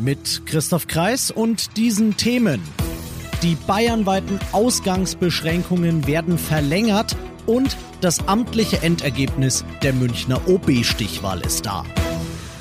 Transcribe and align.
Mit 0.00 0.46
Christoph 0.46 0.86
Kreis 0.86 1.30
und 1.30 1.76
diesen 1.76 2.16
Themen. 2.16 2.62
Die 3.42 3.54
bayernweiten 3.66 4.40
Ausgangsbeschränkungen 4.52 6.06
werden 6.06 6.38
verlängert 6.38 7.16
und 7.44 7.76
das 8.00 8.26
amtliche 8.26 8.82
Endergebnis 8.82 9.62
der 9.82 9.92
Münchner 9.92 10.40
OB-Stichwahl 10.48 11.42
ist 11.42 11.66
da. 11.66 11.84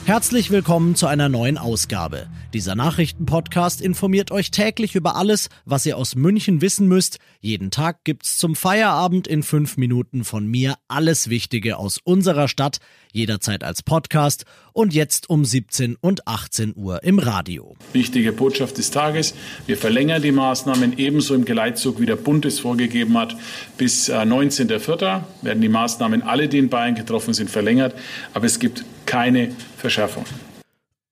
Herzlich 0.03 0.51
willkommen 0.51 0.95
zu 0.95 1.07
einer 1.07 1.29
neuen 1.29 1.57
Ausgabe. 1.57 2.27
Dieser 2.53 2.73
Nachrichtenpodcast 2.73 3.79
informiert 3.79 4.31
euch 4.31 4.49
täglich 4.49 4.95
über 4.95 5.15
alles, 5.15 5.49
was 5.65 5.85
ihr 5.85 5.97
aus 5.97 6.15
München 6.15 6.61
wissen 6.61 6.87
müsst. 6.87 7.19
Jeden 7.41 7.69
Tag 7.69 8.03
gibt's 8.03 8.39
zum 8.39 8.55
Feierabend 8.55 9.27
in 9.27 9.43
fünf 9.43 9.77
Minuten 9.77 10.23
von 10.23 10.47
mir 10.47 10.73
alles 10.87 11.29
Wichtige 11.29 11.77
aus 11.77 11.99
unserer 12.03 12.47
Stadt, 12.47 12.79
jederzeit 13.13 13.63
als 13.63 13.83
Podcast 13.83 14.45
und 14.73 14.95
jetzt 14.95 15.29
um 15.29 15.45
17 15.45 15.95
und 16.01 16.27
18 16.27 16.73
Uhr 16.75 17.03
im 17.03 17.19
Radio. 17.19 17.75
Wichtige 17.93 18.31
Botschaft 18.33 18.79
des 18.79 18.89
Tages. 18.89 19.35
Wir 19.67 19.77
verlängern 19.77 20.23
die 20.23 20.31
Maßnahmen 20.31 20.97
ebenso 20.97 21.35
im 21.35 21.45
Geleitzug, 21.45 21.99
wie 21.99 22.07
der 22.07 22.15
Bund 22.15 22.45
es 22.45 22.59
vorgegeben 22.59 23.15
hat. 23.15 23.35
Bis 23.77 24.09
19.04. 24.09 25.17
Äh, 25.19 25.45
werden 25.45 25.61
die 25.61 25.69
Maßnahmen 25.69 26.23
alle, 26.23 26.47
die 26.47 26.57
in 26.57 26.69
Bayern 26.69 26.95
getroffen 26.95 27.35
sind, 27.35 27.51
verlängert. 27.51 27.93
Aber 28.33 28.47
es 28.47 28.57
gibt 28.57 28.83
keine 29.05 29.51
Verschärfung. 29.77 30.25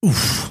Uff. 0.02 0.47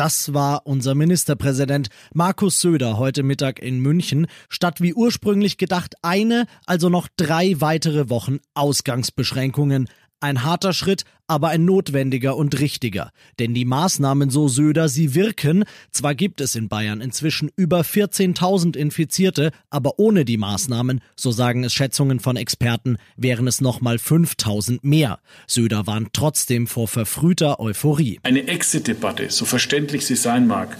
Das 0.00 0.32
war 0.32 0.62
unser 0.64 0.94
Ministerpräsident 0.94 1.90
Markus 2.14 2.58
Söder 2.58 2.96
heute 2.96 3.22
Mittag 3.22 3.58
in 3.58 3.80
München. 3.80 4.28
Statt 4.48 4.80
wie 4.80 4.94
ursprünglich 4.94 5.58
gedacht 5.58 5.92
eine, 6.00 6.46
also 6.64 6.88
noch 6.88 7.06
drei 7.18 7.60
weitere 7.60 8.08
Wochen 8.08 8.38
Ausgangsbeschränkungen. 8.54 9.90
Ein 10.22 10.44
harter 10.44 10.74
Schritt, 10.74 11.04
aber 11.26 11.48
ein 11.48 11.64
notwendiger 11.64 12.36
und 12.36 12.60
richtiger. 12.60 13.10
Denn 13.38 13.54
die 13.54 13.64
Maßnahmen, 13.64 14.28
so 14.28 14.48
Söder, 14.48 14.90
sie 14.90 15.14
wirken. 15.14 15.64
Zwar 15.92 16.14
gibt 16.14 16.42
es 16.42 16.56
in 16.56 16.68
Bayern 16.68 17.00
inzwischen 17.00 17.50
über 17.56 17.80
14.000 17.80 18.76
Infizierte, 18.76 19.50
aber 19.70 19.98
ohne 19.98 20.26
die 20.26 20.36
Maßnahmen, 20.36 21.00
so 21.16 21.30
sagen 21.30 21.64
es 21.64 21.72
Schätzungen 21.72 22.20
von 22.20 22.36
Experten, 22.36 22.98
wären 23.16 23.46
es 23.46 23.62
nochmal 23.62 23.96
5.000 23.96 24.80
mehr. 24.82 25.20
Söder 25.46 25.86
warnt 25.86 26.10
trotzdem 26.12 26.66
vor 26.66 26.86
verfrühter 26.86 27.58
Euphorie. 27.58 28.20
Eine 28.22 28.46
Exit-Debatte, 28.46 29.30
so 29.30 29.46
verständlich 29.46 30.04
sie 30.04 30.16
sein 30.16 30.46
mag, 30.46 30.76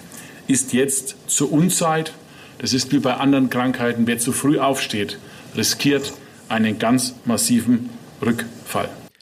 ist 0.48 0.74
jetzt 0.74 1.16
zur 1.28 1.50
Unzeit. 1.50 2.12
Das 2.58 2.74
ist 2.74 2.92
wie 2.92 2.98
bei 2.98 3.14
anderen 3.14 3.48
Krankheiten. 3.48 4.06
Wer 4.06 4.18
zu 4.18 4.32
früh 4.32 4.58
aufsteht, 4.58 5.18
riskiert 5.56 6.12
einen 6.50 6.78
ganz 6.78 7.14
massiven 7.24 7.88
Rückfall. 8.20 8.90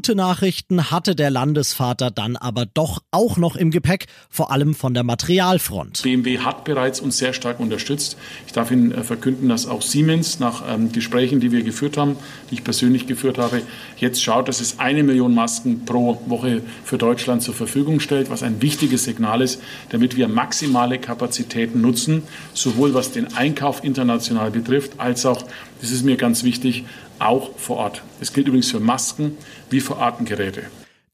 Gute 0.00 0.14
Nachrichten 0.14 0.90
hatte 0.90 1.14
der 1.14 1.28
Landesvater 1.28 2.10
dann 2.10 2.38
aber 2.38 2.64
doch 2.64 3.02
auch 3.10 3.36
noch 3.36 3.54
im 3.54 3.70
Gepäck, 3.70 4.06
vor 4.30 4.50
allem 4.50 4.74
von 4.74 4.94
der 4.94 5.02
Materialfront. 5.02 6.00
BMW 6.04 6.38
hat 6.38 6.64
bereits 6.64 7.00
uns 7.00 7.18
sehr 7.18 7.34
stark 7.34 7.60
unterstützt. 7.60 8.16
Ich 8.46 8.54
darf 8.54 8.70
Ihnen 8.70 8.92
äh, 8.92 9.02
verkünden, 9.04 9.50
dass 9.50 9.66
auch 9.66 9.82
Siemens 9.82 10.40
nach 10.40 10.62
ähm, 10.66 10.90
Gesprächen, 10.90 11.40
die 11.40 11.52
wir 11.52 11.62
geführt 11.62 11.98
haben, 11.98 12.16
die 12.50 12.54
ich 12.54 12.64
persönlich 12.64 13.08
geführt 13.08 13.36
habe, 13.36 13.60
jetzt 13.98 14.22
schaut, 14.22 14.48
dass 14.48 14.62
es 14.62 14.78
eine 14.78 15.02
Million 15.02 15.34
Masken 15.34 15.84
pro 15.84 16.22
Woche 16.24 16.62
für 16.82 16.96
Deutschland 16.96 17.42
zur 17.42 17.52
Verfügung 17.52 18.00
stellt, 18.00 18.30
was 18.30 18.42
ein 18.42 18.62
wichtiges 18.62 19.04
Signal 19.04 19.42
ist, 19.42 19.60
damit 19.90 20.16
wir 20.16 20.28
maximale 20.28 20.98
Kapazitäten 20.98 21.82
nutzen, 21.82 22.22
sowohl 22.54 22.94
was 22.94 23.12
den 23.12 23.36
Einkauf 23.36 23.84
international 23.84 24.50
betrifft, 24.50 24.92
als 24.96 25.26
auch, 25.26 25.44
das 25.82 25.90
ist 25.90 26.06
mir 26.06 26.16
ganz 26.16 26.42
wichtig, 26.42 26.86
auch 27.20 27.50
vor 27.58 27.76
Ort. 27.76 28.02
Es 28.20 28.32
gilt 28.32 28.48
übrigens 28.48 28.70
für 28.70 28.80
Masken 28.80 29.36
wie 29.68 29.80
für 29.90 29.98
Atemgeräte. 29.98 30.62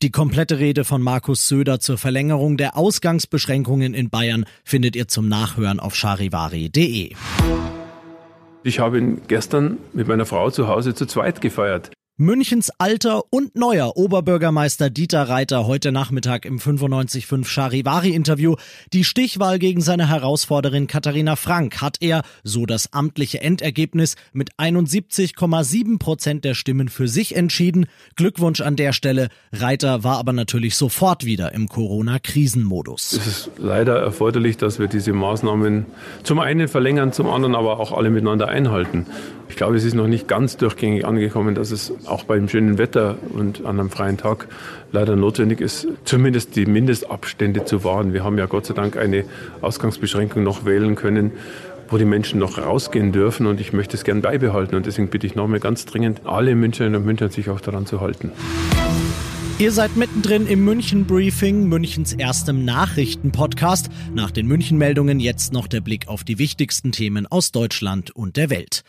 Die 0.02 0.10
komplette 0.10 0.58
Rede 0.58 0.84
von 0.84 1.00
Markus 1.00 1.48
Söder 1.48 1.80
zur 1.80 1.96
Verlängerung 1.96 2.58
der 2.58 2.76
Ausgangsbeschränkungen 2.76 3.94
in 3.94 4.10
Bayern 4.10 4.44
findet 4.62 4.94
ihr 4.94 5.08
zum 5.08 5.28
Nachhören 5.28 5.80
auf 5.80 5.94
charivari.de. 5.94 7.14
Ich 8.62 8.78
habe 8.78 8.98
ihn 8.98 9.22
gestern 9.28 9.78
mit 9.94 10.08
meiner 10.08 10.26
Frau 10.26 10.50
zu 10.50 10.68
Hause 10.68 10.94
zu 10.94 11.06
zweit 11.06 11.40
gefeiert. 11.40 11.95
Münchens 12.18 12.70
alter 12.78 13.24
und 13.28 13.56
neuer 13.56 13.94
Oberbürgermeister 13.94 14.88
Dieter 14.88 15.28
Reiter 15.28 15.66
heute 15.66 15.92
Nachmittag 15.92 16.46
im 16.46 16.58
95.5 16.58 17.44
Charivari-Interview. 17.44 18.54
Die 18.94 19.04
Stichwahl 19.04 19.58
gegen 19.58 19.82
seine 19.82 20.08
Herausforderin 20.08 20.86
Katharina 20.86 21.36
Frank 21.36 21.82
hat 21.82 21.98
er, 22.00 22.22
so 22.42 22.64
das 22.64 22.94
amtliche 22.94 23.42
Endergebnis, 23.42 24.16
mit 24.32 24.54
71,7 24.56 25.98
Prozent 25.98 26.46
der 26.46 26.54
Stimmen 26.54 26.88
für 26.88 27.06
sich 27.06 27.36
entschieden. 27.36 27.84
Glückwunsch 28.14 28.62
an 28.62 28.76
der 28.76 28.94
Stelle. 28.94 29.28
Reiter 29.52 30.02
war 30.02 30.16
aber 30.16 30.32
natürlich 30.32 30.76
sofort 30.76 31.26
wieder 31.26 31.52
im 31.52 31.68
Corona-Krisenmodus. 31.68 33.12
Es 33.12 33.26
ist 33.26 33.50
leider 33.58 34.00
erforderlich, 34.00 34.56
dass 34.56 34.78
wir 34.78 34.86
diese 34.86 35.12
Maßnahmen 35.12 35.84
zum 36.22 36.38
einen 36.38 36.66
verlängern, 36.66 37.12
zum 37.12 37.28
anderen 37.28 37.54
aber 37.54 37.78
auch 37.78 37.92
alle 37.92 38.08
miteinander 38.08 38.48
einhalten. 38.48 39.04
Ich 39.48 39.56
glaube, 39.56 39.76
es 39.76 39.84
ist 39.84 39.94
noch 39.94 40.06
nicht 40.06 40.28
ganz 40.28 40.56
durchgängig 40.56 41.06
angekommen, 41.06 41.54
dass 41.54 41.70
es 41.70 41.92
auch 42.06 42.24
beim 42.24 42.48
schönen 42.48 42.78
Wetter 42.78 43.16
und 43.30 43.64
an 43.64 43.80
einem 43.80 43.90
freien 43.90 44.16
Tag 44.16 44.48
leider 44.92 45.16
notwendig 45.16 45.60
ist, 45.60 45.86
zumindest 46.04 46.56
die 46.56 46.66
Mindestabstände 46.66 47.64
zu 47.64 47.84
wahren. 47.84 48.12
Wir 48.12 48.24
haben 48.24 48.38
ja 48.38 48.46
Gott 48.46 48.66
sei 48.66 48.74
Dank 48.74 48.96
eine 48.96 49.24
Ausgangsbeschränkung 49.60 50.42
noch 50.42 50.64
wählen 50.64 50.94
können, 50.94 51.32
wo 51.88 51.98
die 51.98 52.04
Menschen 52.04 52.40
noch 52.40 52.58
rausgehen 52.58 53.12
dürfen 53.12 53.46
und 53.46 53.60
ich 53.60 53.72
möchte 53.72 53.96
es 53.96 54.04
gern 54.04 54.20
beibehalten 54.20 54.74
und 54.74 54.86
deswegen 54.86 55.08
bitte 55.08 55.26
ich 55.26 55.36
nochmal 55.36 55.60
ganz 55.60 55.86
dringend 55.86 56.22
alle 56.24 56.54
Münchnerinnen 56.54 57.00
und 57.00 57.06
Münchner 57.06 57.28
sich 57.28 57.48
auch 57.48 57.60
daran 57.60 57.86
zu 57.86 58.00
halten. 58.00 58.32
Ihr 59.58 59.72
seid 59.72 59.96
mittendrin 59.96 60.46
im 60.46 60.66
München 60.66 61.06
Briefing, 61.06 61.66
Münchens 61.66 62.12
erstem 62.12 62.66
Nachrichtenpodcast. 62.66 63.88
Nach 64.12 64.30
den 64.30 64.46
München 64.46 64.76
Meldungen 64.76 65.18
jetzt 65.18 65.54
noch 65.54 65.66
der 65.66 65.80
Blick 65.80 66.08
auf 66.08 66.24
die 66.24 66.38
wichtigsten 66.38 66.92
Themen 66.92 67.26
aus 67.26 67.52
Deutschland 67.52 68.10
und 68.10 68.36
der 68.36 68.50
Welt. 68.50 68.84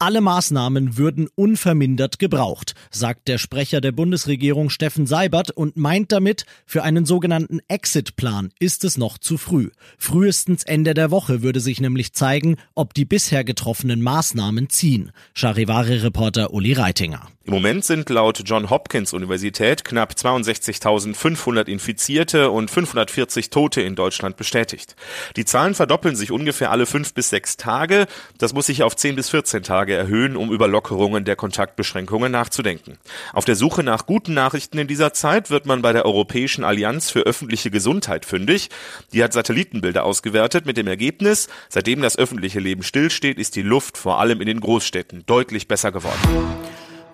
Alle 0.00 0.20
Maßnahmen 0.20 0.96
würden 0.96 1.28
unvermindert 1.34 2.20
gebraucht, 2.20 2.76
sagt 2.92 3.26
der 3.26 3.36
Sprecher 3.36 3.80
der 3.80 3.90
Bundesregierung 3.90 4.70
Steffen 4.70 5.08
Seibert 5.08 5.50
und 5.50 5.76
meint 5.76 6.12
damit, 6.12 6.46
für 6.66 6.84
einen 6.84 7.04
sogenannten 7.04 7.58
Exit-Plan 7.66 8.52
ist 8.60 8.84
es 8.84 8.96
noch 8.96 9.18
zu 9.18 9.38
früh. 9.38 9.70
Frühestens 9.98 10.62
Ende 10.62 10.94
der 10.94 11.10
Woche 11.10 11.42
würde 11.42 11.58
sich 11.58 11.80
nämlich 11.80 12.12
zeigen, 12.12 12.58
ob 12.76 12.94
die 12.94 13.06
bisher 13.06 13.42
getroffenen 13.42 14.00
Maßnahmen 14.00 14.68
ziehen. 14.68 15.10
Charivari-Reporter 15.34 16.52
Uli 16.52 16.74
Reitinger. 16.74 17.26
Im 17.48 17.54
Moment 17.54 17.82
sind 17.82 18.10
laut 18.10 18.42
John 18.44 18.68
Hopkins 18.68 19.14
Universität 19.14 19.82
knapp 19.82 20.12
62.500 20.12 21.66
Infizierte 21.66 22.50
und 22.50 22.70
540 22.70 23.48
Tote 23.48 23.80
in 23.80 23.94
Deutschland 23.94 24.36
bestätigt. 24.36 24.96
Die 25.34 25.46
Zahlen 25.46 25.74
verdoppeln 25.74 26.14
sich 26.14 26.30
ungefähr 26.30 26.70
alle 26.70 26.84
fünf 26.84 27.14
bis 27.14 27.30
sechs 27.30 27.56
Tage. 27.56 28.06
Das 28.36 28.52
muss 28.52 28.66
sich 28.66 28.82
auf 28.82 28.96
zehn 28.96 29.16
bis 29.16 29.30
14 29.30 29.62
Tage 29.62 29.87
erhöhen, 29.94 30.36
um 30.36 30.52
über 30.52 30.68
Lockerungen 30.68 31.24
der 31.24 31.36
Kontaktbeschränkungen 31.36 32.32
nachzudenken. 32.32 32.98
Auf 33.32 33.44
der 33.44 33.56
Suche 33.56 33.82
nach 33.82 34.06
guten 34.06 34.34
Nachrichten 34.34 34.78
in 34.78 34.88
dieser 34.88 35.12
Zeit 35.12 35.50
wird 35.50 35.66
man 35.66 35.82
bei 35.82 35.92
der 35.92 36.04
Europäischen 36.04 36.64
Allianz 36.64 37.10
für 37.10 37.20
öffentliche 37.20 37.70
Gesundheit 37.70 38.24
fündig. 38.24 38.70
Die 39.12 39.22
hat 39.22 39.32
Satellitenbilder 39.32 40.04
ausgewertet 40.04 40.66
mit 40.66 40.76
dem 40.76 40.86
Ergebnis, 40.86 41.48
seitdem 41.68 42.02
das 42.02 42.18
öffentliche 42.18 42.60
Leben 42.60 42.82
stillsteht, 42.82 43.38
ist 43.38 43.56
die 43.56 43.62
Luft 43.62 43.98
vor 43.98 44.20
allem 44.20 44.40
in 44.40 44.46
den 44.46 44.60
Großstädten 44.60 45.24
deutlich 45.26 45.68
besser 45.68 45.92
geworden. 45.92 46.18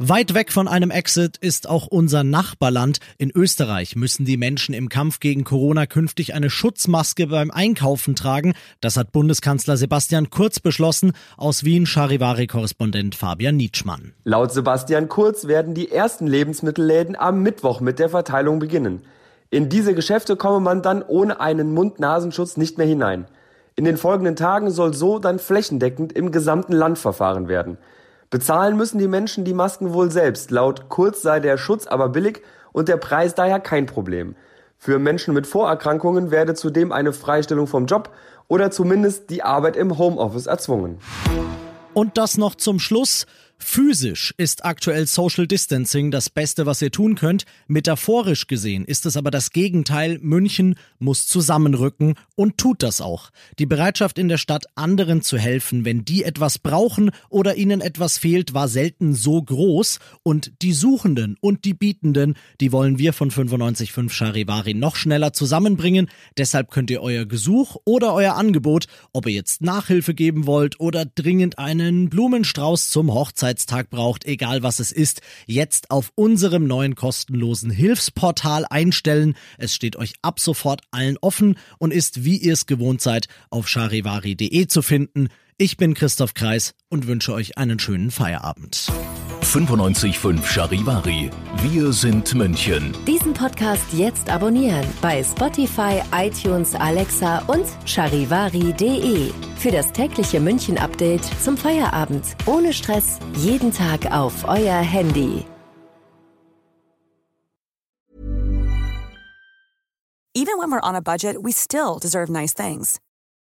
Weit 0.00 0.34
weg 0.34 0.50
von 0.50 0.66
einem 0.66 0.90
Exit 0.90 1.36
ist 1.36 1.68
auch 1.68 1.86
unser 1.86 2.24
Nachbarland. 2.24 2.98
In 3.16 3.30
Österreich 3.30 3.94
müssen 3.94 4.24
die 4.24 4.36
Menschen 4.36 4.74
im 4.74 4.88
Kampf 4.88 5.20
gegen 5.20 5.44
Corona 5.44 5.86
künftig 5.86 6.34
eine 6.34 6.50
Schutzmaske 6.50 7.28
beim 7.28 7.52
Einkaufen 7.52 8.16
tragen. 8.16 8.54
Das 8.80 8.96
hat 8.96 9.12
Bundeskanzler 9.12 9.76
Sebastian 9.76 10.30
Kurz 10.30 10.58
beschlossen. 10.58 11.12
Aus 11.36 11.62
Wien 11.62 11.86
Charivari-Korrespondent 11.86 13.14
Fabian 13.14 13.56
Nietzschmann. 13.56 14.14
Laut 14.24 14.52
Sebastian 14.52 15.08
Kurz 15.08 15.46
werden 15.46 15.74
die 15.74 15.92
ersten 15.92 16.26
Lebensmittelläden 16.26 17.14
am 17.14 17.44
Mittwoch 17.44 17.80
mit 17.80 18.00
der 18.00 18.08
Verteilung 18.08 18.58
beginnen. 18.58 19.02
In 19.50 19.68
diese 19.68 19.94
Geschäfte 19.94 20.34
komme 20.34 20.58
man 20.58 20.82
dann 20.82 21.04
ohne 21.04 21.38
einen 21.38 21.72
Mund-Nasenschutz 21.72 22.56
nicht 22.56 22.78
mehr 22.78 22.86
hinein. 22.88 23.26
In 23.76 23.84
den 23.84 23.96
folgenden 23.96 24.34
Tagen 24.34 24.72
soll 24.72 24.92
so 24.92 25.20
dann 25.20 25.38
flächendeckend 25.38 26.12
im 26.12 26.32
gesamten 26.32 26.72
Land 26.72 26.98
verfahren 26.98 27.46
werden. 27.46 27.78
Bezahlen 28.30 28.76
müssen 28.76 28.98
die 28.98 29.08
Menschen 29.08 29.44
die 29.44 29.54
Masken 29.54 29.92
wohl 29.92 30.10
selbst. 30.10 30.50
Laut 30.50 30.88
Kurz 30.88 31.22
sei 31.22 31.40
der 31.40 31.58
Schutz 31.58 31.86
aber 31.86 32.08
billig 32.08 32.42
und 32.72 32.88
der 32.88 32.96
Preis 32.96 33.34
daher 33.34 33.60
kein 33.60 33.86
Problem. 33.86 34.34
Für 34.78 34.98
Menschen 34.98 35.34
mit 35.34 35.46
Vorerkrankungen 35.46 36.30
werde 36.30 36.54
zudem 36.54 36.92
eine 36.92 37.12
Freistellung 37.12 37.66
vom 37.66 37.86
Job 37.86 38.10
oder 38.48 38.70
zumindest 38.70 39.30
die 39.30 39.42
Arbeit 39.42 39.76
im 39.76 39.96
Homeoffice 39.96 40.46
erzwungen. 40.46 40.98
Und 41.94 42.18
das 42.18 42.36
noch 42.36 42.54
zum 42.56 42.80
Schluss. 42.80 43.26
Physisch 43.58 44.34
ist 44.36 44.64
aktuell 44.64 45.06
Social 45.06 45.46
Distancing 45.46 46.10
das 46.10 46.28
Beste, 46.28 46.66
was 46.66 46.82
ihr 46.82 46.90
tun 46.90 47.14
könnt. 47.14 47.44
Metaphorisch 47.66 48.46
gesehen 48.46 48.84
ist 48.84 49.06
es 49.06 49.16
aber 49.16 49.30
das 49.30 49.50
Gegenteil. 49.50 50.18
München 50.20 50.74
muss 50.98 51.26
zusammenrücken 51.26 52.14
und 52.34 52.58
tut 52.58 52.82
das 52.82 53.00
auch. 53.00 53.30
Die 53.58 53.66
Bereitschaft 53.66 54.18
in 54.18 54.28
der 54.28 54.38
Stadt, 54.38 54.66
anderen 54.74 55.22
zu 55.22 55.38
helfen, 55.38 55.84
wenn 55.84 56.04
die 56.04 56.24
etwas 56.24 56.58
brauchen 56.58 57.10
oder 57.28 57.56
ihnen 57.56 57.80
etwas 57.80 58.18
fehlt, 58.18 58.54
war 58.54 58.68
selten 58.68 59.14
so 59.14 59.40
groß. 59.40 59.98
Und 60.22 60.52
die 60.62 60.72
Suchenden 60.72 61.36
und 61.40 61.64
die 61.64 61.74
Bietenden, 61.74 62.34
die 62.60 62.72
wollen 62.72 62.98
wir 62.98 63.12
von 63.12 63.28
955 63.28 64.12
Charivari 64.12 64.74
noch 64.74 64.96
schneller 64.96 65.32
zusammenbringen. 65.32 66.08
Deshalb 66.36 66.70
könnt 66.70 66.90
ihr 66.90 67.02
euer 67.02 67.24
Gesuch 67.24 67.76
oder 67.84 68.14
euer 68.14 68.34
Angebot, 68.34 68.86
ob 69.12 69.26
ihr 69.26 69.32
jetzt 69.32 69.62
Nachhilfe 69.62 70.14
geben 70.14 70.46
wollt 70.46 70.80
oder 70.80 71.04
dringend 71.04 71.58
einen 71.58 72.10
Blumenstrauß 72.10 72.90
zum 72.90 73.12
Hochzeit 73.12 73.43
Arbeitstag 73.44 73.90
braucht, 73.90 74.24
egal 74.24 74.62
was 74.62 74.80
es 74.80 74.90
ist, 74.90 75.20
jetzt 75.44 75.90
auf 75.90 76.12
unserem 76.14 76.66
neuen 76.66 76.94
kostenlosen 76.94 77.70
Hilfsportal 77.70 78.64
einstellen. 78.70 79.36
Es 79.58 79.74
steht 79.74 79.96
euch 79.96 80.14
ab 80.22 80.40
sofort 80.40 80.80
allen 80.92 81.18
offen 81.20 81.58
und 81.76 81.92
ist, 81.92 82.24
wie 82.24 82.38
ihr 82.38 82.54
es 82.54 82.64
gewohnt 82.64 83.02
seid, 83.02 83.26
auf 83.50 83.68
charivari.de 83.68 84.66
zu 84.66 84.80
finden. 84.80 85.28
Ich 85.58 85.76
bin 85.76 85.92
Christoph 85.92 86.32
Kreis 86.32 86.72
und 86.88 87.06
wünsche 87.06 87.34
euch 87.34 87.58
einen 87.58 87.78
schönen 87.78 88.10
Feierabend. 88.10 88.86
955 89.44 90.42
Charivari. 90.42 91.30
Wir 91.62 91.92
sind 91.92 92.34
München. 92.34 92.96
Diesen 93.06 93.34
Podcast 93.34 93.84
jetzt 93.92 94.30
abonnieren 94.30 94.86
bei 95.02 95.22
Spotify, 95.22 96.02
iTunes, 96.12 96.74
Alexa 96.74 97.42
und 97.46 97.66
charivari.de. 97.84 99.30
Für 99.58 99.70
das 99.70 99.92
tägliche 99.92 100.40
München-Update 100.40 101.24
zum 101.42 101.58
Feierabend. 101.58 102.24
Ohne 102.46 102.72
Stress. 102.72 103.18
Jeden 103.36 103.70
Tag 103.70 104.10
auf 104.10 104.44
euer 104.48 104.80
Handy. 104.80 105.44
Even 110.34 110.58
when 110.58 110.70
we're 110.72 110.80
on 110.82 110.96
a 110.96 111.02
budget, 111.02 111.36
we 111.42 111.52
still 111.52 111.98
deserve 112.00 112.30
nice 112.30 112.54
things. 112.54 112.98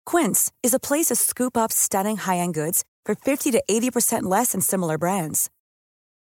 Quince 0.06 0.52
is 0.62 0.74
a 0.74 0.80
place 0.80 1.08
to 1.08 1.16
scoop 1.16 1.56
up 1.58 1.72
stunning 1.72 2.18
high-end 2.18 2.54
goods 2.54 2.84
for 3.06 3.16
50 3.16 3.52
to 3.52 3.64
80% 3.70 4.24
less 4.24 4.52
than 4.52 4.62
similar 4.62 4.98
brands. 4.98 5.50